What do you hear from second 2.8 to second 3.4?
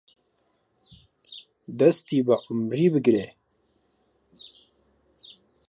بگرێ